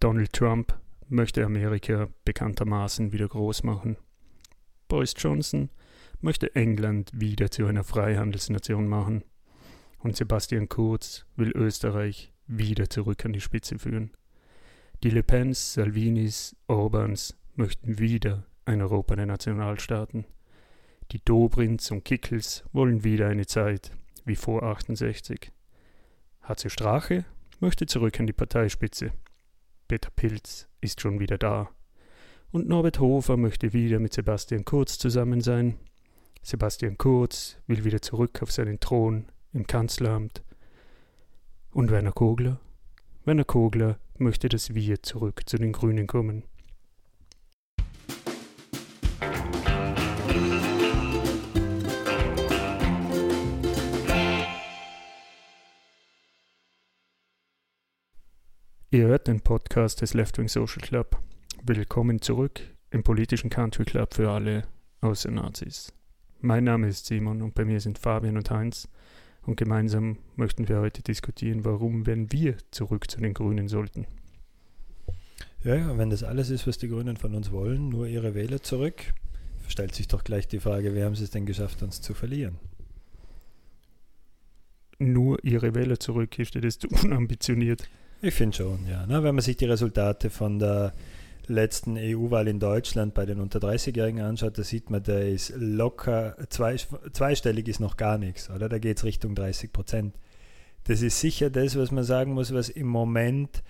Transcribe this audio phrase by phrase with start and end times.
[0.00, 3.96] Donald Trump möchte Amerika bekanntermaßen wieder groß machen.
[4.86, 5.70] Boris Johnson
[6.20, 9.24] möchte England wieder zu einer Freihandelsnation machen.
[9.98, 14.12] Und Sebastian Kurz will Österreich wieder zurück an die Spitze führen.
[15.02, 20.26] Die Le Pens, Salvinis, Orbans möchten wieder ein Europa der Nationalstaaten.
[21.10, 23.90] Die Dobrins und Kickels wollen wieder eine Zeit
[24.24, 25.50] wie vor 68.
[26.42, 27.24] HC Strache
[27.58, 29.10] möchte zurück an die Parteispitze.
[29.88, 31.70] Peter Pilz ist schon wieder da.
[32.50, 35.78] Und Norbert Hofer möchte wieder mit Sebastian Kurz zusammen sein.
[36.42, 40.42] Sebastian Kurz will wieder zurück auf seinen Thron im Kanzleramt.
[41.72, 42.60] Und Werner Kogler?
[43.24, 46.44] Werner Kogler möchte, dass wir zurück zu den Grünen kommen.
[58.90, 61.18] Ihr hört den Podcast des Left Wing Social Club.
[61.62, 64.66] Willkommen zurück im politischen Country Club für alle
[65.02, 65.92] außer Nazis.
[66.40, 68.88] Mein Name ist Simon und bei mir sind Fabian und Heinz
[69.42, 74.06] und gemeinsam möchten wir heute diskutieren, warum wenn wir zurück zu den Grünen sollten.
[75.62, 78.62] Ja, ja, wenn das alles ist, was die Grünen von uns wollen, nur ihre Wähler
[78.62, 79.12] zurück,
[79.68, 82.56] stellt sich doch gleich die Frage, wie haben sie es denn geschafft, uns zu verlieren?
[84.98, 87.86] Nur ihre Wähler zurück, ist das unambitioniert.
[88.20, 89.04] Ich finde schon, ja.
[89.06, 90.92] Na, wenn man sich die Resultate von der
[91.46, 96.36] letzten EU-Wahl in Deutschland bei den unter 30-Jährigen anschaut, da sieht man, da ist locker,
[96.48, 96.76] zwei,
[97.12, 98.68] zweistellig ist noch gar nichts, oder?
[98.68, 100.14] Da geht es Richtung 30 Prozent.
[100.84, 103.62] Das ist sicher das, was man sagen muss, was im Moment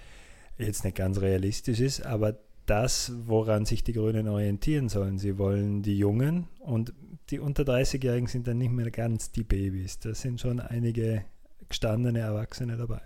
[0.56, 5.18] jetzt nicht ganz realistisch ist, aber das, woran sich die Grünen orientieren sollen.
[5.18, 6.92] Sie wollen die Jungen und
[7.30, 9.98] die unter 30-Jährigen sind dann nicht mehr ganz die Babys.
[9.98, 11.24] Da sind schon einige
[11.68, 13.00] gestandene Erwachsene dabei.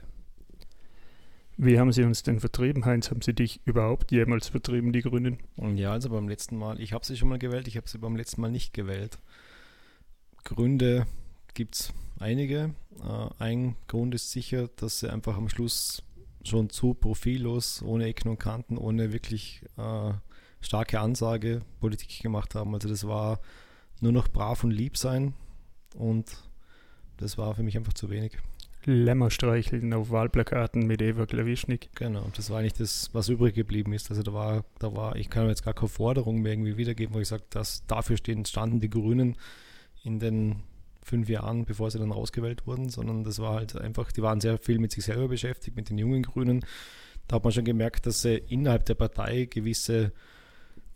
[1.57, 3.11] Wie haben sie uns denn vertrieben, Heinz?
[3.11, 5.39] Haben sie dich überhaupt jemals vertrieben, die Grünen?
[5.77, 6.81] Ja, also beim letzten Mal.
[6.81, 9.19] Ich habe sie schon mal gewählt, ich habe sie beim letzten Mal nicht gewählt.
[10.45, 11.07] Gründe
[11.55, 12.75] gibt es einige.
[13.01, 16.03] Äh, ein Grund ist sicher, dass sie einfach am Schluss
[16.45, 20.13] schon zu profillos, ohne Ecken und Kanten, ohne wirklich äh,
[20.61, 22.75] starke Ansage Politik gemacht haben.
[22.75, 23.41] Also das war
[24.01, 25.35] nur noch brav und lieb sein
[25.95, 26.37] und
[27.19, 28.39] das war für mich einfach zu wenig.
[28.85, 31.91] Lämmer streicheln auf Wahlplakaten mit Eva Klawischnik.
[31.95, 34.11] Genau, das war eigentlich das, was übrig geblieben ist.
[34.11, 37.21] Also da war, da war, ich kann jetzt gar keine Forderung mehr irgendwie wiedergeben, wo
[37.21, 39.37] ich sage, dass dafür stehen, standen die Grünen
[40.05, 40.57] in den
[41.03, 44.59] fünf Jahren, bevor sie dann rausgewählt wurden, sondern das war halt einfach, die waren sehr
[44.59, 46.65] viel mit sich selber beschäftigt, mit den jungen Grünen.
[47.29, 50.13] Da hat man schon gemerkt, dass sie innerhalb der Partei gewisse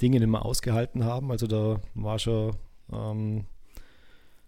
[0.01, 1.31] Dinge nicht mehr ausgehalten haben.
[1.31, 2.57] Also da war schon
[2.93, 3.47] ähm,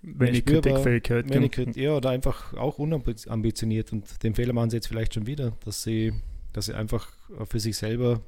[0.03, 1.29] wenig Kritikfähigkeit.
[1.29, 3.93] Wenig Kritik, ja, oder einfach auch unambitioniert.
[3.93, 6.13] Und den Fehler machen sie jetzt vielleicht schon wieder, dass sie,
[6.53, 7.11] dass sie einfach
[7.47, 8.21] für sich selber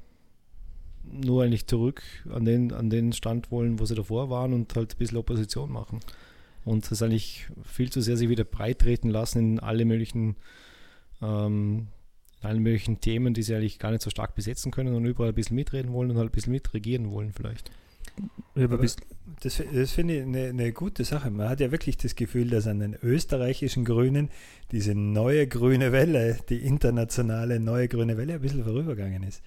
[1.03, 4.93] nur eigentlich zurück an den, an den Stand wollen, wo sie davor waren und halt
[4.93, 5.99] ein bisschen Opposition machen.
[6.63, 10.35] Und das eigentlich viel zu sehr sich wieder breit treten lassen in alle möglichen,
[11.21, 11.87] ähm,
[12.41, 15.29] in allen möglichen Themen, die sie eigentlich gar nicht so stark besetzen können und überall
[15.29, 17.71] ein bisschen mitreden wollen und halt ein bisschen mitregieren wollen vielleicht.
[19.41, 21.31] Das, das finde ich eine, eine, gute Sache.
[21.31, 24.29] Man hat ja wirklich das Gefühl, dass an den österreichischen Grünen
[24.71, 29.41] diese neue grüne Welle, die internationale neue grüne Welle, ein bisschen vorübergegangen ist.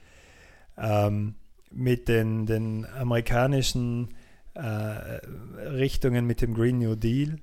[0.76, 1.34] Ähm,
[1.70, 4.08] mit den, den amerikanischen
[4.54, 7.36] äh, Richtungen, mit dem Green New Deal,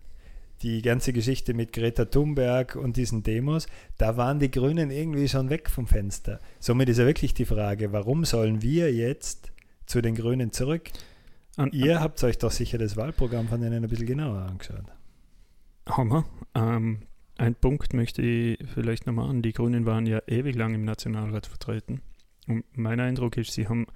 [0.62, 3.68] die ganze Geschichte mit Greta Thunberg und diesen Demos,
[3.98, 6.40] da waren die Grünen irgendwie schon weg vom Fenster.
[6.59, 9.52] Somit ist ja wirklich die Frage, warum sollen wir jetzt
[9.86, 10.92] zu den Grünen zurück?
[11.58, 14.86] Und ihr habt euch doch sicher das Wahlprogramm von denen ein bisschen genauer angeschaut.
[15.88, 16.26] Hammer.
[16.56, 17.00] Ähm,
[17.38, 19.42] ein Punkt möchte ich vielleicht nochmal an.
[19.42, 22.02] Die Grünen waren ja ewig lang im Nationalrat vertreten.
[22.48, 23.88] Und mein Eindruck ist, sie haben,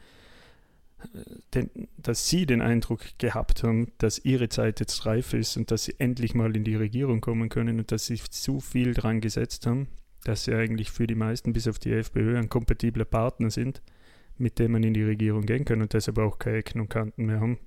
[1.00, 1.20] äh,
[1.54, 5.86] den, dass sie den Eindruck gehabt haben, dass ihre Zeit jetzt reif ist und dass
[5.86, 9.66] sie endlich mal in die Regierung kommen können und dass sie zu viel dran gesetzt
[9.66, 9.88] haben,
[10.24, 13.82] dass sie eigentlich für die meisten bis auf die FPÖ ein kompatibler Partner sind
[14.38, 17.26] mit dem man in die Regierung gehen kann und deshalb auch keine Ecken und Kanten
[17.26, 17.60] mehr haben.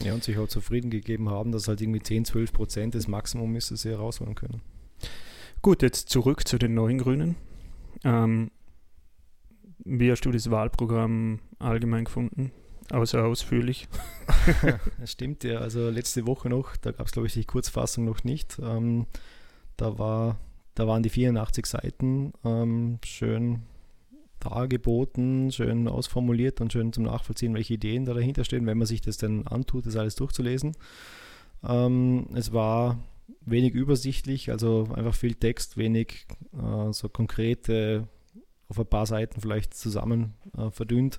[0.00, 3.56] Ja, und sich auch zufrieden gegeben haben, dass halt irgendwie 10, 12 Prozent das Maximum
[3.56, 4.62] ist, das sie herausholen können.
[5.60, 7.34] Gut, jetzt zurück zu den neuen Grünen.
[8.04, 8.50] Ähm,
[9.84, 12.52] wie hast du das Wahlprogramm allgemein gefunden?
[12.90, 13.88] Außer ausführlich.
[15.00, 15.58] das stimmt ja.
[15.58, 18.58] Also letzte Woche noch, da gab es glaube ich die Kurzfassung noch nicht.
[18.62, 19.06] Ähm,
[19.76, 20.38] da, war,
[20.74, 23.62] da waren die 84 Seiten ähm, schön
[24.40, 29.00] dargeboten, schön ausformuliert und schön zum Nachvollziehen, welche Ideen da dahinter stehen, wenn man sich
[29.00, 30.76] das dann antut, das alles durchzulesen.
[31.66, 32.98] Ähm, es war
[33.44, 38.08] wenig übersichtlich, also einfach viel Text, wenig äh, so konkrete
[38.68, 41.18] auf ein paar Seiten vielleicht zusammen äh, verdünnt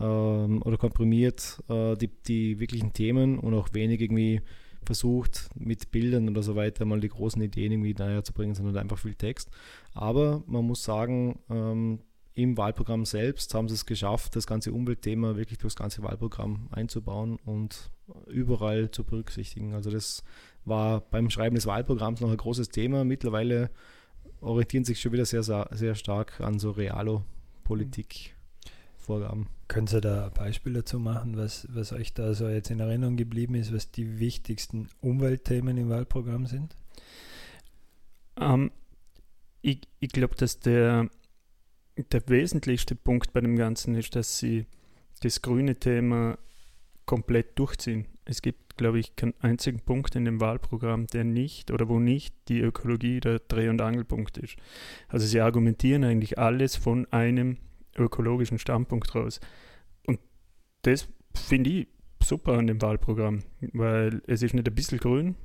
[0.00, 4.42] ähm, oder komprimiert äh, die, die wirklichen Themen und auch wenig irgendwie
[4.84, 8.76] versucht, mit Bildern oder so weiter mal die großen Ideen irgendwie näher zu bringen, sondern
[8.76, 9.50] einfach viel Text.
[9.94, 12.00] Aber man muss sagen, ähm,
[12.34, 17.38] im Wahlprogramm selbst haben sie es geschafft, das ganze Umweltthema wirklich durchs ganze Wahlprogramm einzubauen
[17.44, 17.90] und
[18.26, 19.74] überall zu berücksichtigen.
[19.74, 20.24] Also das
[20.64, 23.04] war beim Schreiben des Wahlprogramms noch ein großes Thema.
[23.04, 23.70] Mittlerweile
[24.40, 29.46] orientieren sich schon wieder sehr, sehr stark an so Realo-Politik-Vorgaben.
[29.68, 33.54] Können Sie da Beispiele dazu machen, was, was euch da so jetzt in Erinnerung geblieben
[33.54, 36.76] ist, was die wichtigsten Umweltthemen im Wahlprogramm sind?
[38.38, 38.72] Ähm,
[39.62, 41.08] ich ich glaube, dass der,
[41.96, 44.66] der wesentlichste Punkt bei dem Ganzen ist, dass sie
[45.20, 46.38] das grüne Thema
[47.06, 48.06] komplett durchziehen.
[48.24, 52.34] Es gibt, glaube ich, keinen einzigen Punkt in dem Wahlprogramm, der nicht oder wo nicht
[52.48, 54.56] die Ökologie der Dreh- und Angelpunkt ist.
[55.08, 57.58] Also sie argumentieren eigentlich alles von einem
[57.96, 59.40] ökologischen Standpunkt raus.
[60.06, 60.18] Und
[60.82, 61.88] das finde ich
[62.22, 63.40] super an dem Wahlprogramm,
[63.72, 65.36] weil es ist nicht ein bisschen grün,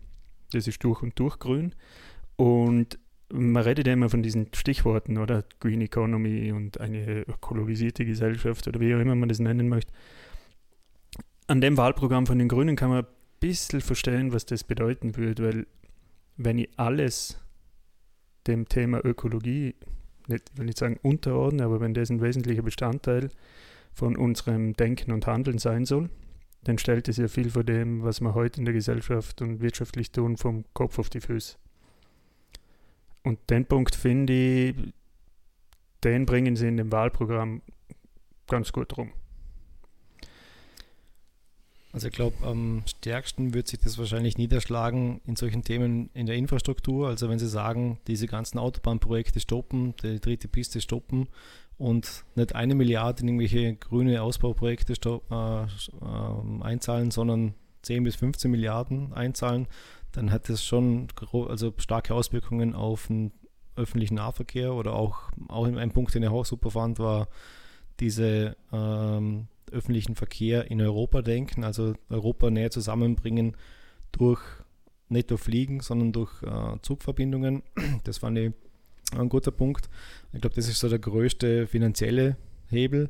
[0.52, 1.75] das ist durch und durch grün.
[2.38, 2.98] Und
[3.31, 5.44] man redet ja immer von diesen Stichworten, oder?
[5.60, 9.94] Green Economy und eine ökologisierte Gesellschaft oder wie auch immer man das nennen möchte.
[11.48, 15.44] An dem Wahlprogramm von den Grünen kann man ein bisschen verstehen, was das bedeuten würde,
[15.44, 15.68] weil
[16.38, 17.40] wenn ich alles
[18.48, 19.76] dem Thema Ökologie
[20.28, 23.30] nicht, ich will nicht sagen unterordnen, aber wenn das ein wesentlicher Bestandteil
[23.94, 26.10] von unserem Denken und Handeln sein soll,
[26.64, 30.12] dann stellt es ja viel von dem, was wir heute in der Gesellschaft und wirtschaftlich
[30.12, 31.58] tun, vom Kopf auf die Füße.
[33.30, 34.76] Und den Punkt finde ich,
[36.04, 37.62] den bringen sie in dem Wahlprogramm
[38.48, 39.12] ganz gut rum.
[41.94, 46.38] Also ich glaube, am stärksten wird sich das wahrscheinlich niederschlagen in solchen Themen in der
[46.38, 47.08] Infrastruktur.
[47.08, 51.28] Also wenn Sie sagen, diese ganzen Autobahnprojekte stoppen, die dritte Piste stoppen
[51.78, 54.94] und nicht eine Milliarde in irgendwelche grüne Ausbauprojekte
[55.30, 57.54] äh, äh, einzahlen, sondern
[57.84, 59.68] 10 bis 15 Milliarden einzahlen,
[60.11, 63.31] dann hat das schon also starke Auswirkungen auf den
[63.75, 67.29] öffentlichen Nahverkehr oder auch, auch ein Punkt, den ich auch super fand, war
[68.00, 73.56] diese ähm, öffentlichen Verkehr in Europa denken, also Europa näher zusammenbringen
[74.11, 74.41] durch
[75.09, 77.63] nicht durch Fliegen, sondern durch äh, Zugverbindungen.
[78.03, 78.53] Das fand ich
[79.17, 79.89] ein guter Punkt.
[80.33, 83.09] Ich glaube, das ist so der größte finanzielle Hebel.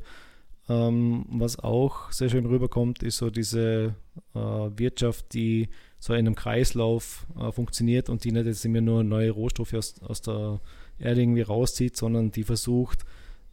[0.70, 3.96] Ähm, was auch sehr schön rüberkommt, ist so diese
[4.34, 5.68] äh, Wirtschaft, die
[6.00, 10.02] so in einem Kreislauf äh, funktioniert und die nicht jetzt immer nur neue Rohstoffe aus,
[10.02, 10.62] aus der
[10.98, 13.06] Erde irgendwie rauszieht, sondern die versucht,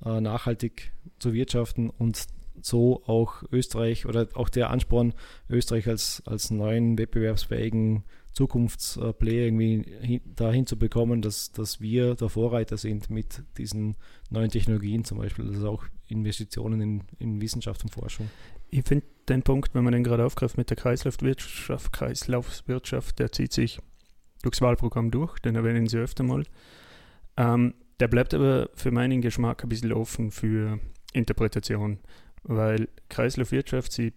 [0.04, 2.26] äh, nachhaltig zu wirtschaften und
[2.62, 5.14] so auch Österreich oder auch der Ansporn,
[5.50, 12.28] Österreich als, als neuen wettbewerbsfähigen Zukunftsplayer irgendwie hin, dahin zu bekommen, dass, dass wir der
[12.28, 13.96] Vorreiter sind mit diesen
[14.30, 18.28] neuen Technologien zum Beispiel, also auch Investitionen in, in Wissenschaft und Forschung.
[18.70, 23.52] Ich finde den Punkt, wenn man den gerade aufgreift mit der Kreislaufwirtschaft, Kreislaufwirtschaft, der zieht
[23.52, 23.80] sich
[24.42, 26.44] durchs Wahlprogramm durch, den erwähnen Sie öfter mal.
[27.36, 30.78] Ähm, der bleibt aber für meinen Geschmack ein bisschen offen für
[31.12, 31.98] Interpretation
[32.48, 34.12] weil Kreislaufwirtschaft, sie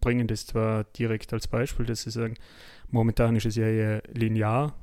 [0.00, 2.36] bringen das zwar direkt als Beispiel, dass sie sagen,
[2.90, 4.74] momentan ist es ja eher linear,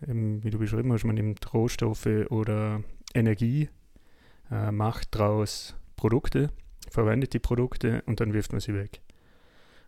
[0.00, 2.82] wie du beschrieben hast, man nimmt Rohstoffe oder
[3.14, 3.68] Energie,
[4.50, 6.50] äh, macht daraus Produkte,
[6.90, 9.00] verwendet die Produkte und dann wirft man sie weg.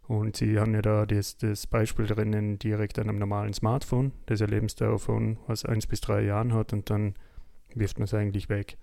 [0.09, 4.43] Und sie haben ja da das, das Beispiel drinnen direkt an einem normalen Smartphone, das
[4.43, 7.15] eine Lebensdauer von was eins bis drei Jahren hat und dann
[7.75, 8.79] wirft man es eigentlich weg.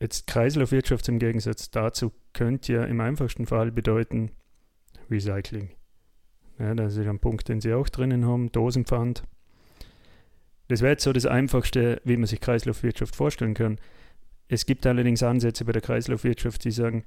[0.00, 4.32] Jetzt Kreislaufwirtschaft im Gegensatz dazu könnte ja im einfachsten Fall bedeuten
[5.10, 5.70] Recycling.
[6.58, 9.22] Ja, das ist ein Punkt, den Sie auch drinnen haben, Dosenpfand.
[10.68, 13.78] Das wäre jetzt so das Einfachste, wie man sich Kreislaufwirtschaft vorstellen kann.
[14.48, 17.04] Es gibt allerdings Ansätze bei der Kreislaufwirtschaft, die sagen,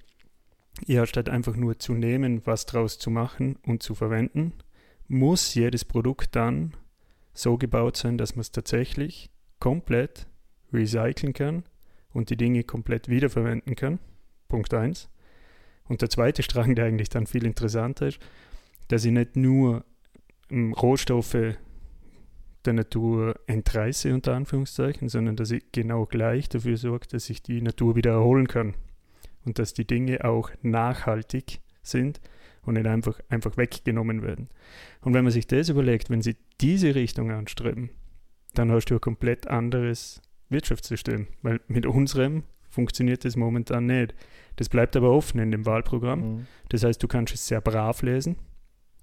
[0.86, 4.54] ja, statt einfach nur zu nehmen, was draus zu machen und zu verwenden,
[5.08, 6.74] muss jedes Produkt dann
[7.34, 9.30] so gebaut sein, dass man es tatsächlich
[9.60, 10.28] komplett
[10.72, 11.64] recyceln kann
[12.12, 14.00] und die Dinge komplett wiederverwenden kann.
[14.48, 15.10] Punkt 1.
[15.88, 18.20] Und der zweite Strang, der eigentlich dann viel interessanter ist,
[18.88, 19.84] dass ich nicht nur
[20.50, 21.56] ähm, Rohstoffe
[22.66, 27.62] der Natur entreiße, unter Anführungszeichen, sondern dass ich genau gleich dafür sorge, dass sich die
[27.62, 28.76] Natur wieder erholen kann.
[29.46, 32.20] Und dass die Dinge auch nachhaltig sind
[32.64, 34.50] und nicht einfach, einfach weggenommen werden.
[35.02, 37.90] Und wenn man sich das überlegt, wenn sie diese Richtung anstreben,
[38.54, 44.14] dann hast du ein komplett anderes Wirtschaftssystem, weil mit unserem funktioniert das momentan nicht.
[44.58, 46.20] Das bleibt aber offen in dem Wahlprogramm.
[46.20, 46.48] Mhm.
[46.70, 48.36] Das heißt, du kannst es sehr brav lesen,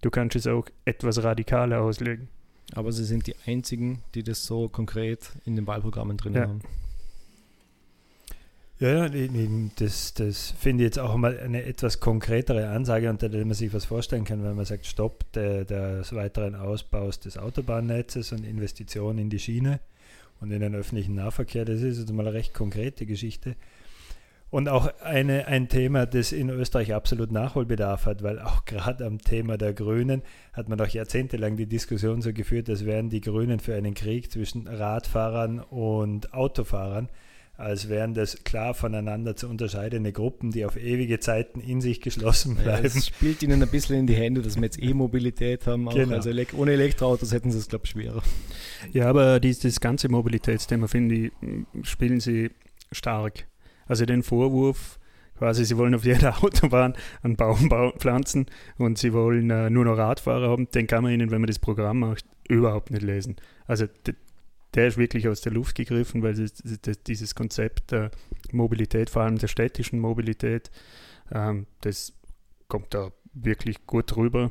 [0.02, 2.28] du kannst es auch etwas radikaler auslegen.
[2.73, 6.42] Aber sie sind die einzigen, die das so konkret in den Wahlprogrammen drin ja.
[6.42, 6.61] haben.
[8.78, 13.54] Ja, das, das finde ich jetzt auch mal eine etwas konkretere Ansage, unter der man
[13.54, 18.44] sich was vorstellen kann, wenn man sagt, Stopp der, des weiteren Ausbaus des Autobahnnetzes und
[18.44, 19.80] Investitionen in die Schiene
[20.42, 21.64] und in den öffentlichen Nahverkehr.
[21.64, 23.56] Das ist jetzt mal eine recht konkrete Geschichte.
[24.48, 29.18] Und auch eine, ein Thema, das in Österreich absolut Nachholbedarf hat, weil auch gerade am
[29.18, 30.22] Thema der Grünen
[30.52, 34.30] hat man doch jahrzehntelang die Diskussion so geführt, als wären die Grünen für einen Krieg
[34.30, 37.08] zwischen Radfahrern und Autofahrern
[37.58, 42.56] als wären das klar voneinander zu unterscheidende Gruppen, die auf ewige Zeiten in sich geschlossen
[42.56, 42.82] bleiben.
[42.82, 45.88] Ja, es spielt ihnen ein bisschen in die Hände, dass wir jetzt E-Mobilität haben.
[45.88, 46.16] Genau.
[46.16, 48.22] Also ohne Elektroautos hätten sie es, glaube ich, schwerer.
[48.92, 51.32] Ja, aber dieses ganze Mobilitätsthema, finde ich,
[51.82, 52.50] spielen sie
[52.92, 53.46] stark.
[53.87, 54.99] Also den Vorwurf,
[55.37, 58.47] quasi, sie wollen auf jeder Autobahn einen Baum pflanzen
[58.78, 61.59] und sie wollen äh, nur noch Radfahrer haben, den kann man ihnen, wenn man das
[61.59, 63.37] Programm macht, überhaupt nicht lesen.
[63.66, 63.87] Also
[64.75, 68.11] der ist wirklich aus der Luft gegriffen, weil dieses Konzept der
[68.52, 70.71] Mobilität, vor allem der städtischen Mobilität,
[71.33, 72.12] ähm, das
[72.69, 74.50] kommt da wirklich gut rüber,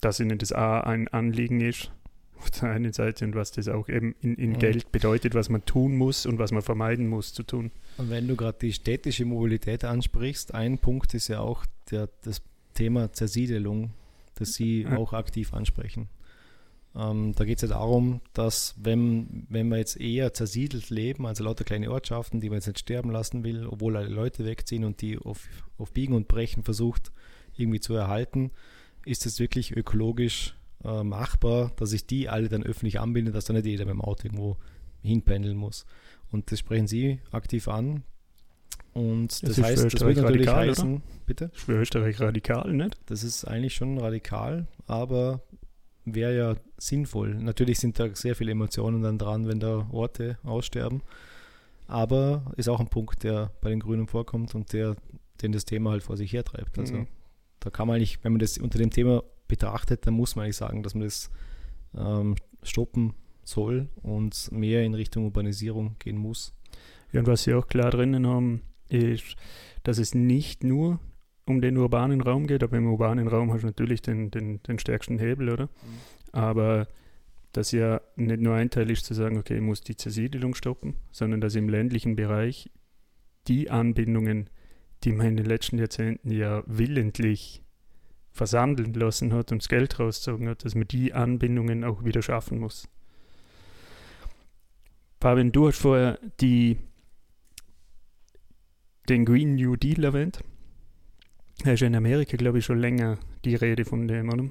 [0.00, 1.90] dass ihnen das A ein Anliegen ist
[2.38, 5.64] auf der einen Seite und was das auch eben in, in Geld bedeutet, was man
[5.64, 7.70] tun muss und was man vermeiden muss zu tun.
[7.96, 12.42] Und wenn du gerade die städtische Mobilität ansprichst, ein Punkt ist ja auch der, das
[12.74, 13.92] Thema Zersiedelung,
[14.34, 14.96] das Sie ja.
[14.96, 16.08] auch aktiv ansprechen.
[16.96, 21.42] Ähm, da geht es ja darum, dass wenn, wenn wir jetzt eher zersiedelt leben, also
[21.44, 25.00] lauter kleine Ortschaften, die man jetzt nicht sterben lassen will, obwohl alle Leute wegziehen und
[25.00, 25.48] die auf,
[25.78, 27.10] auf Biegen und Brechen versucht
[27.56, 28.50] irgendwie zu erhalten,
[29.04, 33.56] ist es wirklich ökologisch äh, machbar, dass sich die alle dann öffentlich anbinden, dass dann
[33.56, 34.56] nicht jeder dem Auto irgendwo
[35.02, 35.86] hinpendeln muss.
[36.30, 38.02] Und das sprechen Sie aktiv an.
[38.92, 41.02] Und das, das heißt, das wird natürlich radikal, heißen, oder?
[41.26, 41.50] bitte?
[41.52, 42.96] Das wäre Österreich radikal, nicht?
[43.06, 45.42] Das ist eigentlich schon radikal, aber
[46.04, 47.34] wäre ja sinnvoll.
[47.34, 51.02] Natürlich sind da sehr viele Emotionen dann dran, wenn da Orte aussterben.
[51.86, 54.96] Aber ist auch ein Punkt, der bei den Grünen vorkommt und der,
[55.42, 56.78] den das Thema halt vor sich hertreibt.
[56.78, 57.06] Also mhm.
[57.60, 60.56] da kann man eigentlich, wenn man das unter dem Thema betrachtet, dann muss man eigentlich
[60.56, 61.30] sagen, dass man das
[61.96, 66.54] ähm, stoppen soll und mehr in Richtung Urbanisierung gehen muss.
[67.12, 69.36] Ja, und was Sie auch klar drinnen haben, ist,
[69.82, 70.98] dass es nicht nur
[71.46, 74.78] um den urbanen Raum geht, aber im urbanen Raum hast du natürlich den, den, den
[74.78, 75.64] stärksten Hebel, oder?
[75.66, 75.98] Mhm.
[76.32, 76.88] Aber
[77.52, 80.96] dass ja nicht nur ein Teil ist zu sagen, okay, ich muss die Zersiedelung stoppen,
[81.12, 82.70] sondern dass im ländlichen Bereich
[83.46, 84.50] die Anbindungen,
[85.04, 87.62] die man in den letzten Jahrzehnten ja willentlich
[88.34, 92.58] versandeln lassen hat und das Geld rausgezogen hat, dass man die Anbindungen auch wieder schaffen
[92.58, 92.88] muss.
[95.20, 96.76] Fabian, du hast vorher die,
[99.08, 100.40] den Green New Deal erwähnt.
[101.62, 104.44] Er ist in Amerika, glaube ich, schon länger die Rede von dem, oder?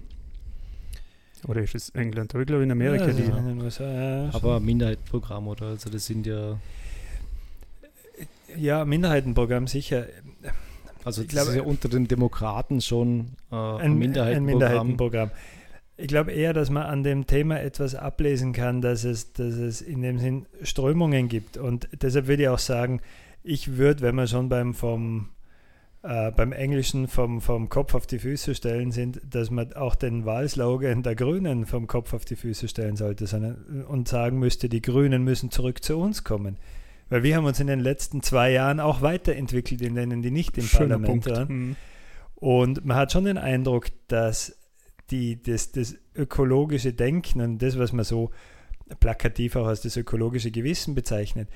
[1.48, 2.34] Oder ist es England?
[2.34, 3.24] Aber ich glaube in Amerika ja, die.
[3.24, 3.38] Ja.
[3.38, 5.68] In den USA, ja, Aber Minderheitenprogramm, oder?
[5.68, 6.58] Also das sind ja.
[8.58, 10.08] Ja, Minderheitenprogramm sicher.
[11.06, 14.36] Also ich das glaube, ist ja unter den Demokraten schon äh, ein, Minderheitenprogramm.
[14.36, 15.32] ein Minderheitenprogramm.
[15.96, 19.82] Ich glaube eher, dass man an dem Thema etwas ablesen kann, dass es, dass es
[19.82, 21.58] in dem Sinn Strömungen gibt.
[21.58, 23.00] Und deshalb würde ich auch sagen,
[23.44, 25.30] ich würde, wenn man schon beim vom
[26.04, 30.26] äh, beim Englischen vom, vom Kopf auf die Füße stellen sind, dass man auch den
[30.26, 34.82] Wahlslogan der Grünen vom Kopf auf die Füße stellen sollte sondern, und sagen müsste, die
[34.82, 36.58] Grünen müssen zurück zu uns kommen.
[37.10, 40.58] Weil wir haben uns in den letzten zwei Jahren auch weiterentwickelt in denen, die nicht
[40.58, 41.30] im Schöner Parlament Punkt.
[41.30, 41.48] waren.
[41.48, 41.76] Mhm.
[42.36, 44.58] Und man hat schon den Eindruck, dass
[45.12, 48.32] die, das, das ökologische Denken und das, was man so
[49.00, 51.50] plakativ auch als das ökologische Gewissen bezeichnet,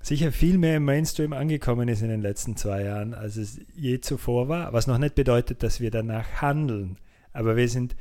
[0.00, 4.00] sicher viel mehr im Mainstream angekommen ist in den letzten zwei Jahren, als es je
[4.00, 4.72] zuvor war.
[4.72, 6.98] Was noch nicht bedeutet, dass wir danach handeln.
[7.32, 7.94] Aber wir sind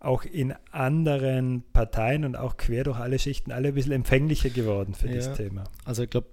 [0.00, 4.94] auch in anderen Parteien und auch quer durch alle Schichten alle ein bisschen empfänglicher geworden
[4.94, 5.64] für ja, das Thema.
[5.84, 6.28] Also ich glaube,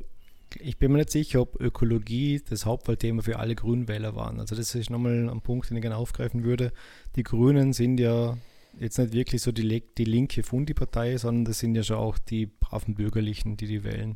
[0.60, 4.40] ich bin mir nicht sicher, ob Ökologie das Hauptwahlthema für alle Grünwähler waren.
[4.40, 6.72] Also das ist nochmal ein Punkt, den ich gerne aufgreifen würde.
[7.18, 8.38] Die Grünen sind ja
[8.80, 12.46] jetzt nicht wirklich so die, die linke Fundi-Partei, sondern das sind ja schon auch die
[12.46, 14.16] braven Bürgerlichen, die die wählen.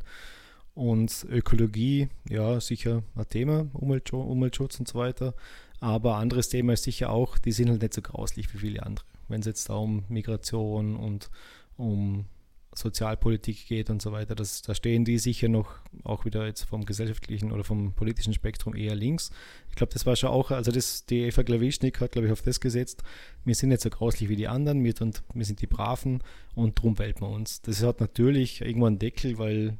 [0.73, 5.33] Und Ökologie, ja, sicher ein Thema, Umweltschutz, Umweltschutz und so weiter.
[5.81, 9.05] Aber anderes Thema ist sicher auch, die sind halt nicht so grauslich wie viele andere.
[9.31, 11.29] Wenn es jetzt da um Migration und
[11.77, 12.25] um
[12.73, 15.67] Sozialpolitik geht und so weiter, das, da stehen die sicher noch
[16.03, 19.29] auch wieder jetzt vom gesellschaftlichen oder vom politischen Spektrum eher links.
[19.69, 22.41] Ich glaube, das war schon auch, also das, die Eva Klawischnik hat, glaube ich, auf
[22.41, 23.03] das gesetzt,
[23.43, 26.23] wir sind nicht so grauslich wie die anderen, wir, und wir sind die Braven
[26.55, 27.61] und drum wählt man uns.
[27.61, 29.77] Das hat natürlich irgendwann einen Deckel, weil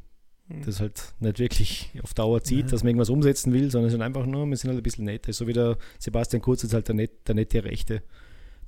[0.49, 0.65] hm.
[0.65, 2.71] das halt nicht wirklich auf Dauer zieht, ja.
[2.71, 5.05] dass man irgendwas umsetzen will, sondern es sind einfach nur, wir sind halt ein bisschen
[5.05, 5.27] nett.
[5.33, 8.03] So wie der Sebastian Kurz ist halt der, net, der nette Rechte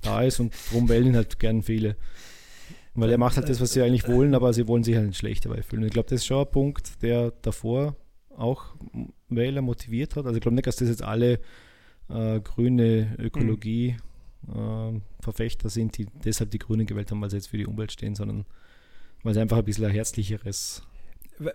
[0.04, 1.96] da ist und darum wählen halt gern viele.
[2.94, 5.18] Weil er macht halt das, was sie eigentlich wollen, aber sie wollen sich halt nicht
[5.18, 5.84] schlecht dabei fühlen.
[5.84, 7.96] Ich glaube, das ist schon ein Punkt, der davor
[8.36, 8.76] auch
[9.28, 10.26] Wähler motiviert hat.
[10.26, 11.40] Also ich glaube nicht, dass das jetzt alle
[12.08, 13.96] äh, grüne Ökologie
[14.46, 14.54] mhm.
[14.54, 17.92] äh, Verfechter sind, die deshalb die Grünen gewählt haben, weil sie jetzt für die Umwelt
[17.92, 18.44] stehen, sondern
[19.22, 20.82] weil sie einfach ein bisschen ein herzlicheres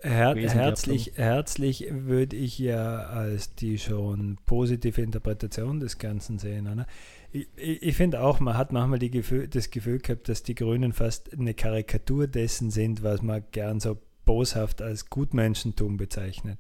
[0.02, 6.68] Her herzlich, herzlich würde ich ja als die schon positive Interpretation des Ganzen sehen.
[6.68, 6.86] Oder?
[7.32, 11.32] Ich, ich, finde auch, man hat manchmal Gefühl, das Gefühl gehabt, dass die Grünen fast
[11.32, 16.60] eine Karikatur dessen sind, was man gern so boshaft als Gutmenschentum bezeichnet.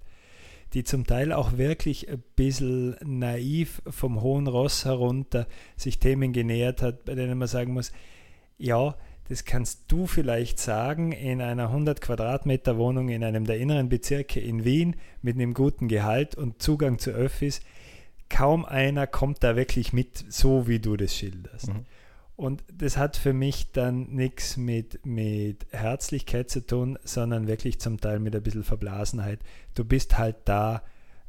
[0.73, 6.81] Die zum Teil auch wirklich ein bisschen naiv vom hohen Ross herunter sich Themen genähert
[6.81, 7.91] hat, bei denen man sagen muss,
[8.57, 8.95] ja,
[9.29, 14.39] das kannst du vielleicht sagen in einer 100 Quadratmeter Wohnung in einem der inneren Bezirke
[14.39, 17.61] in Wien mit einem guten Gehalt und Zugang zu Öffis.
[18.27, 21.67] Kaum einer kommt da wirklich mit, so wie du das schilderst.
[21.67, 21.85] Mhm.
[22.35, 27.99] Und das hat für mich dann nichts mit, mit Herzlichkeit zu tun, sondern wirklich zum
[27.99, 29.41] Teil mit ein bisschen Verblasenheit.
[29.75, 30.81] Du bist halt da,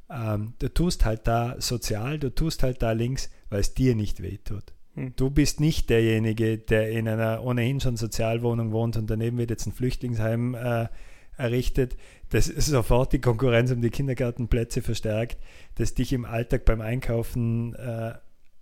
[0.08, 4.22] ähm, du tust halt da sozial, du tust halt da links, weil es dir nicht
[4.22, 4.72] wehtut.
[4.94, 5.14] Hm.
[5.16, 9.66] Du bist nicht derjenige, der in einer ohnehin schon Sozialwohnung wohnt und daneben wird jetzt
[9.66, 10.88] ein Flüchtlingsheim äh,
[11.36, 11.96] errichtet,
[12.30, 15.38] das sofort die Konkurrenz um die Kindergartenplätze verstärkt,
[15.76, 18.12] das dich im Alltag beim Einkaufen äh,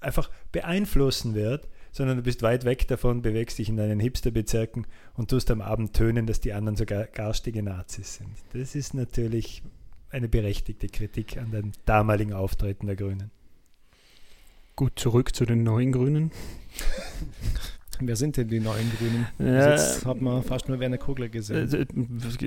[0.01, 5.31] einfach beeinflussen wird, sondern du bist weit weg davon, bewegst dich in deinen Hipsterbezirken und
[5.31, 8.31] tust am Abend tönen, dass die anderen sogar garstige Nazis sind.
[8.53, 9.63] Das ist natürlich
[10.11, 13.31] eine berechtigte Kritik an dem damaligen Auftreten der Grünen.
[14.79, 16.31] Gut, zurück zu den neuen Grünen.
[17.99, 19.27] Wer sind denn die neuen Grünen?
[19.41, 21.69] Ja, Jetzt hat man fast nur Werner Kugler gesehen.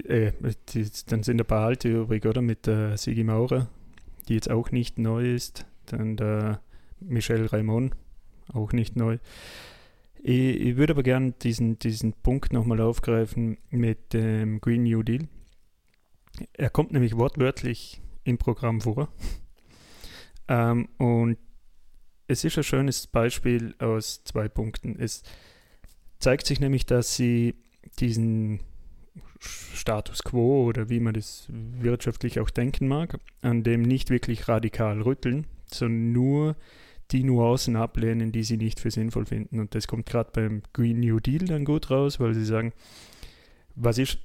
[0.08, 0.32] Äh, äh,
[0.70, 2.42] die, dann sind ein paar alte übrig, oder?
[2.42, 3.68] Mit der Sigi Maurer,
[4.30, 5.66] die jetzt auch nicht neu ist.
[5.88, 6.62] Dann der
[7.02, 7.98] Michel Raimond,
[8.54, 9.18] auch nicht neu.
[10.24, 15.28] Ich, ich würde aber gerne diesen, diesen Punkt nochmal aufgreifen mit dem Green New Deal.
[16.54, 19.10] Er kommt nämlich wortwörtlich im Programm vor.
[20.48, 21.38] Ähm, und
[22.32, 24.96] es ist ein schönes Beispiel aus zwei Punkten.
[24.98, 25.24] Es
[26.18, 27.56] zeigt sich nämlich, dass sie
[28.00, 28.62] diesen
[29.40, 35.02] Status quo oder wie man das wirtschaftlich auch denken mag, an dem nicht wirklich radikal
[35.02, 36.56] rütteln, sondern nur
[37.12, 39.60] die Nuancen ablehnen, die sie nicht für sinnvoll finden.
[39.60, 42.72] Und das kommt gerade beim Green New Deal dann gut raus, weil sie sagen,
[43.76, 44.20] was ist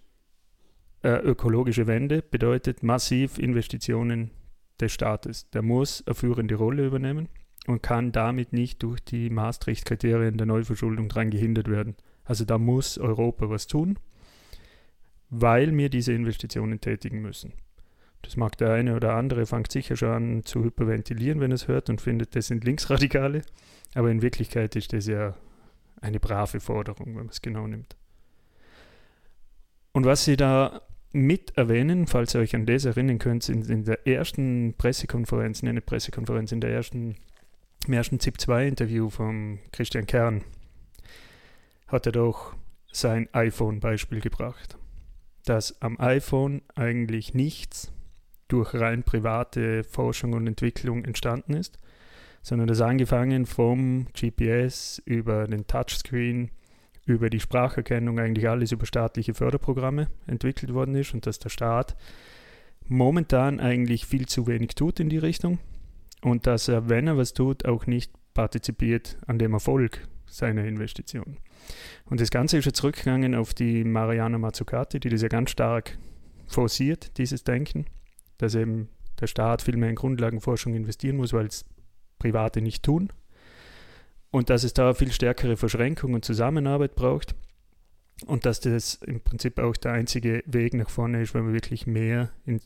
[1.02, 2.22] äh, ökologische Wende?
[2.22, 4.30] Bedeutet massiv Investitionen
[4.78, 5.50] des Staates.
[5.50, 7.28] Der muss eine führende Rolle übernehmen
[7.66, 11.96] und kann damit nicht durch die Maastricht-Kriterien der Neuverschuldung daran gehindert werden.
[12.24, 13.98] Also da muss Europa was tun,
[15.30, 17.52] weil wir diese Investitionen tätigen müssen.
[18.22, 21.68] Das mag der eine oder andere, fängt sicher schon an zu hyperventilieren, wenn er es
[21.68, 23.42] hört und findet, das sind Linksradikale.
[23.94, 25.34] Aber in Wirklichkeit ist das ja
[26.00, 27.96] eine brave Forderung, wenn man es genau nimmt.
[29.92, 33.84] Und was Sie da mit erwähnen, falls ihr euch an das erinnern könnt, in, in
[33.84, 37.16] der ersten Pressekonferenz, eine Pressekonferenz, in der ersten
[37.88, 40.42] im ersten ZIP-2-Interview von Christian Kern
[41.86, 42.54] hat er doch
[42.90, 44.76] sein iPhone-Beispiel gebracht,
[45.44, 47.92] dass am iPhone eigentlich nichts
[48.48, 51.78] durch rein private Forschung und Entwicklung entstanden ist,
[52.42, 56.50] sondern das angefangen vom GPS über den Touchscreen,
[57.04, 61.96] über die Spracherkennung, eigentlich alles über staatliche Förderprogramme entwickelt worden ist und dass der Staat
[62.86, 65.58] momentan eigentlich viel zu wenig tut in die Richtung
[66.26, 71.36] und dass er, wenn er was tut, auch nicht partizipiert an dem Erfolg seiner Investition.
[72.04, 75.96] Und das Ganze ist jetzt zurückgegangen auf die Mariana Mazzucati, die das ja ganz stark
[76.48, 77.86] forciert, dieses Denken,
[78.38, 78.88] dass eben
[79.20, 81.64] der Staat viel mehr in Grundlagenforschung investieren muss, weil es
[82.18, 83.12] Private nicht tun.
[84.32, 87.36] Und dass es da viel stärkere Verschränkung und Zusammenarbeit braucht.
[88.26, 91.86] Und dass das im Prinzip auch der einzige Weg nach vorne ist, wenn man wirklich
[91.86, 92.60] mehr in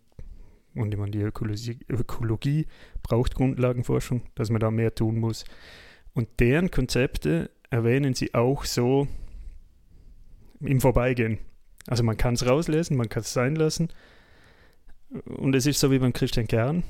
[0.74, 2.66] und ich meine, die Ökologie, Ökologie
[3.02, 5.44] braucht Grundlagenforschung, dass man da mehr tun muss.
[6.14, 9.09] Und deren Konzepte erwähnen sie auch so
[10.61, 11.38] im Vorbeigehen.
[11.87, 13.88] Also man kann es rauslesen, man kann es sein lassen.
[15.24, 16.85] Und es ist so wie beim Christian Kern,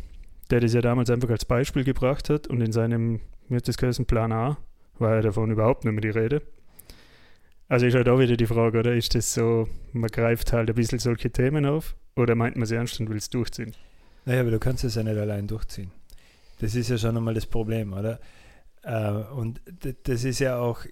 [0.50, 4.58] der das ja damals einfach als Beispiel gebracht hat und in seinem, wird Plan A,
[4.98, 6.42] war ja davon überhaupt nicht mehr die Rede.
[7.68, 8.94] Also ist halt auch wieder die Frage, oder?
[8.94, 12.70] Ist das so, man greift halt ein bisschen solche Themen auf oder meint man es
[12.70, 13.74] ernst und will es durchziehen?
[14.24, 15.90] Naja, aber du kannst es ja nicht allein durchziehen.
[16.60, 18.20] Das ist ja schon einmal das Problem, oder?
[18.82, 19.60] Äh, und
[20.04, 20.84] das ist ja auch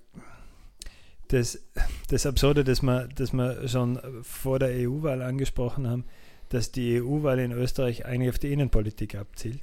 [1.29, 1.63] das,
[2.09, 6.05] das Absurde, dass wir, dass wir schon vor der EU-Wahl angesprochen haben,
[6.49, 9.61] dass die EU-Wahl in Österreich eigentlich auf die Innenpolitik abzielt,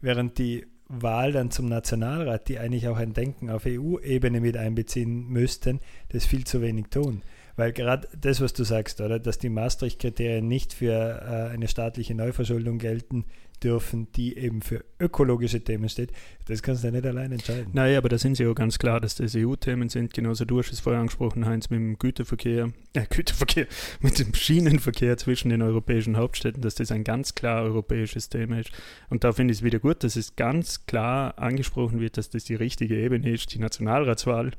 [0.00, 5.28] während die Wahl dann zum Nationalrat, die eigentlich auch ein Denken auf EU-Ebene mit einbeziehen
[5.28, 7.22] müssten, das viel zu wenig tun.
[7.58, 12.14] Weil gerade das, was du sagst, oder, dass die Maastricht-Kriterien nicht für äh, eine staatliche
[12.14, 13.24] Neuverschuldung gelten
[13.64, 16.12] dürfen, die eben für ökologische Themen steht,
[16.46, 17.70] das kannst du ja nicht allein entscheiden.
[17.72, 20.14] Naja, aber da sind sie ja ganz klar, dass das EU-Themen sind.
[20.14, 23.66] Genauso du hast es vorher angesprochen, Heinz, mit dem Güterverkehr, äh, Güterverkehr,
[24.00, 28.70] mit dem Schienenverkehr zwischen den europäischen Hauptstädten, dass das ein ganz klar europäisches Thema ist.
[29.10, 32.44] Und da finde ich es wieder gut, dass es ganz klar angesprochen wird, dass das
[32.44, 34.52] die richtige Ebene ist, die Nationalratswahl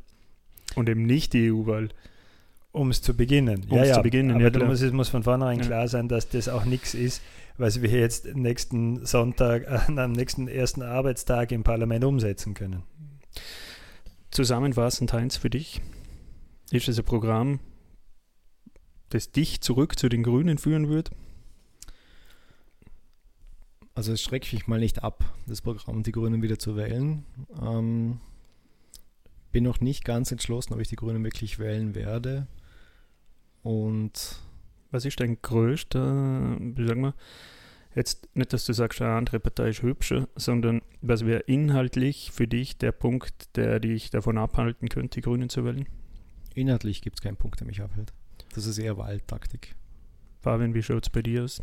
[0.75, 1.87] und eben nicht die EU-Wahl.
[2.71, 3.65] Um es zu beginnen.
[3.69, 3.95] Um ja, es ja.
[3.95, 5.65] zu beginnen, aber ja, da muss, es muss von vornherein Ja.
[5.65, 7.21] klar sein, dass das auch nichts ist,
[7.57, 12.83] was wir jetzt nächsten Sonntag, äh, am nächsten ersten Arbeitstag im Parlament umsetzen können.
[14.31, 15.81] Zusammenfassend, Heinz, für dich,
[16.71, 17.59] ist es ein Programm,
[19.09, 21.09] das dich zurück zu den Grünen führen wird?
[23.95, 27.25] Also es schreckt mich mal nicht ab, das Programm Die Grünen wieder zu wählen.
[27.61, 28.21] Ähm,
[29.51, 32.47] bin noch nicht ganz entschlossen, ob ich die Grünen wirklich wählen werde.
[33.63, 34.39] Und
[34.91, 37.13] Was ist dein größter, wie sagen wir,
[37.93, 42.47] jetzt nicht, dass du sagst, eine andere Partei ist hübscher, sondern was wäre inhaltlich für
[42.47, 45.85] dich der Punkt, der dich davon abhalten könnte, die Grünen zu wählen?
[46.55, 48.13] inhaltlich gibt es keinen Punkt, der mich abhält.
[48.53, 49.75] Das ist eher Wahltaktik.
[50.41, 51.61] Fabian, wie schaut es bei dir aus?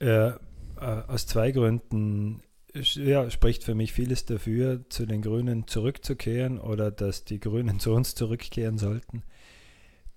[0.00, 0.36] Äh, äh,
[0.76, 2.42] aus zwei Gründen
[2.74, 7.92] ja, spricht für mich vieles dafür, zu den Grünen zurückzukehren oder dass die Grünen zu
[7.92, 9.22] uns zurückkehren sollten.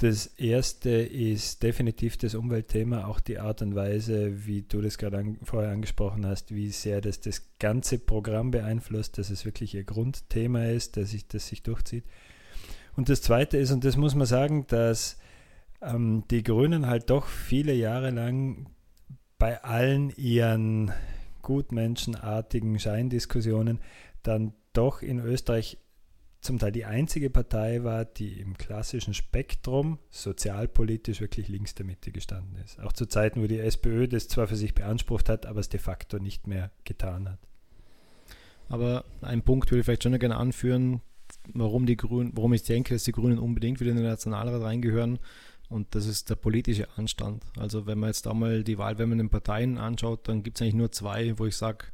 [0.02, 5.20] Das erste ist definitiv das Umweltthema, auch die Art und Weise, wie du das gerade
[5.20, 9.84] an, vorher angesprochen hast, wie sehr das das ganze Programm beeinflusst, dass es wirklich ihr
[9.84, 12.04] Grundthema ist, dass sich das sich durchzieht.
[12.96, 15.20] Und das zweite ist, und das muss man sagen, dass
[15.84, 18.72] ähm, die Grünen halt doch viele Jahre lang
[19.38, 20.92] bei allen ihren
[21.44, 23.80] gutmenschenartigen Scheindiskussionen
[24.24, 25.78] dann doch in Österreich
[26.42, 32.12] zum Teil die einzige Partei war, die im klassischen Spektrum sozialpolitisch wirklich links der Mitte
[32.12, 32.80] gestanden ist.
[32.80, 35.80] Auch zu Zeiten, wo die SPÖ das zwar für sich beansprucht hat, aber es de
[35.80, 37.40] facto nicht mehr getan hat.
[38.70, 41.02] Aber ein Punkt würde ich vielleicht schon noch gerne anführen,
[41.54, 45.20] warum die Grünen, warum ich denke, dass die Grünen unbedingt wieder in den Nationalrat reingehören.
[45.70, 47.44] Und das ist der politische Anstand.
[47.58, 50.92] Also wenn man jetzt da mal die wahlwärmenden Parteien anschaut, dann gibt es eigentlich nur
[50.92, 51.86] zwei, wo ich sage,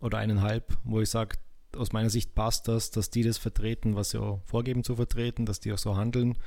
[0.00, 1.36] oder eineinhalb, wo ich sage,
[1.76, 5.46] aus meiner Sicht passt das, dass die das vertreten, was sie auch vorgeben zu vertreten,
[5.46, 6.38] dass die auch so handeln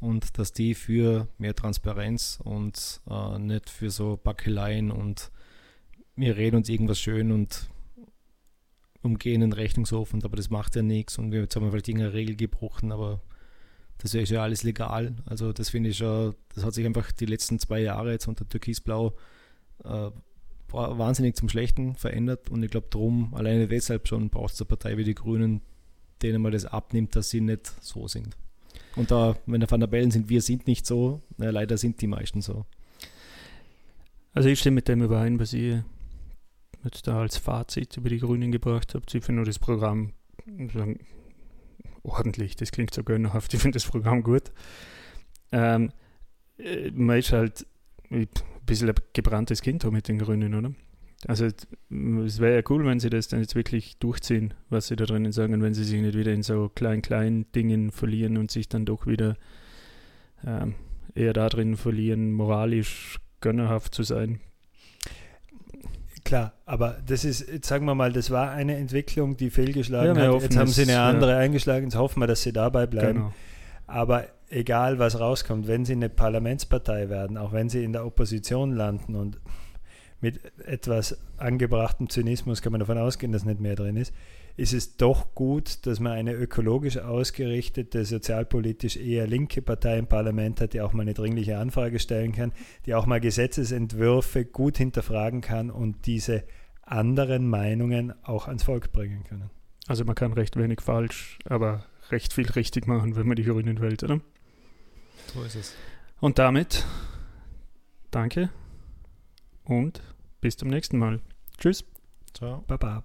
[0.00, 5.30] und dass die für mehr Transparenz und äh, nicht für so Backeleien und
[6.16, 7.68] wir reden uns irgendwas schön und
[9.02, 11.88] umgehen den Rechnungshof und aber das macht ja nichts und wir, jetzt haben wir vielleicht
[11.88, 13.22] irgendeine Regel gebrochen, aber
[13.98, 15.14] das ist ja alles legal.
[15.26, 18.48] Also das finde ich schon, das hat sich einfach die letzten zwei Jahre jetzt unter
[18.48, 19.14] Türkisblau
[19.84, 20.10] äh,
[20.72, 24.96] wahnsinnig zum Schlechten verändert und ich glaube drum, alleine deshalb schon braucht es eine Partei
[24.96, 25.62] wie die Grünen,
[26.22, 28.36] denen man das abnimmt, dass sie nicht so sind.
[28.96, 32.00] Und da, wenn der Van der Bellen sind, wir sind nicht so, na, leider sind
[32.00, 32.66] die meisten so.
[34.32, 35.84] Also ich stimme mit dem überein, was ihr
[36.84, 39.14] jetzt da als Fazit über die Grünen gebracht habt.
[39.14, 40.12] Ich finde das Programm
[42.02, 44.52] ordentlich, das klingt so gönnerhaft, ich finde das Programm gut.
[45.52, 45.92] Ähm,
[46.58, 47.66] äh, man ist halt
[48.10, 48.28] ein
[48.70, 50.72] bisschen ein gebranntes Kind auch mit den Grünen, oder?
[51.26, 55.04] Also es wäre ja cool, wenn sie das dann jetzt wirklich durchziehen, was sie da
[55.04, 58.50] drinnen sagen, und wenn sie sich nicht wieder in so kleinen, kleinen Dingen verlieren und
[58.50, 59.36] sich dann doch wieder
[60.46, 60.74] ähm,
[61.14, 64.40] eher da drin verlieren, moralisch gönnerhaft zu sein.
[66.24, 70.34] Klar, aber das ist, jetzt sagen wir mal, das war eine Entwicklung, die fehlgeschlagen Ja,
[70.34, 70.42] hat.
[70.42, 71.08] Jetzt haben sie eine ja.
[71.08, 73.18] andere eingeschlagen, jetzt hoffen wir, dass sie dabei bleiben.
[73.18, 73.32] Genau.
[73.86, 78.72] Aber egal, was rauskommt, wenn sie eine Parlamentspartei werden, auch wenn sie in der Opposition
[78.74, 79.40] landen und
[80.20, 84.12] mit etwas angebrachtem Zynismus kann man davon ausgehen, dass nicht mehr drin ist,
[84.56, 90.60] ist es doch gut, dass man eine ökologisch ausgerichtete, sozialpolitisch eher linke Partei im Parlament
[90.60, 92.52] hat, die auch mal eine dringliche Anfrage stellen kann,
[92.84, 96.44] die auch mal Gesetzesentwürfe gut hinterfragen kann und diese
[96.82, 99.48] anderen Meinungen auch ans Volk bringen können.
[99.86, 103.80] Also man kann recht wenig falsch, aber recht viel richtig machen, wenn man die Grünen
[103.80, 104.20] wählt, oder?
[105.32, 105.74] So ist es.
[106.20, 106.84] Und damit
[108.10, 108.50] danke
[109.64, 110.02] und
[110.40, 111.20] bis zum nächsten Mal.
[111.58, 111.84] Tschüss.
[112.34, 112.64] Ciao.
[112.66, 113.02] Baba.